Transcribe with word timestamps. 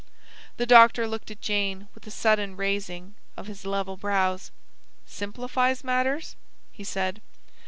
The 0.57 0.65
doctor 0.65 1.07
looked 1.07 1.29
at 1.29 1.41
Jane 1.41 1.87
with 1.93 2.07
a 2.07 2.09
sudden 2.09 2.57
raising 2.57 3.13
of 3.37 3.45
his 3.45 3.67
level 3.67 3.97
brows. 3.97 4.49
"Simplifies 5.05 5.83
matters?" 5.83 6.35
he 6.71 6.83
said. 6.83 7.21